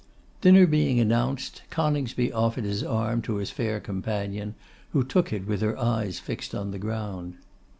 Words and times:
Dinner 0.41 0.65
being 0.65 0.99
announced, 0.99 1.61
Coningsby 1.69 2.33
offered 2.33 2.63
his 2.63 2.81
arm 2.83 3.21
to 3.21 3.35
his 3.35 3.51
fair 3.51 3.79
companion, 3.79 4.55
who 4.93 5.03
took 5.03 5.31
it 5.31 5.45
with 5.45 5.61
her 5.61 5.77
eyes 5.77 6.17
fixed 6.17 6.55
on 6.55 6.71
the 6.71 6.79
ground. 6.79 7.35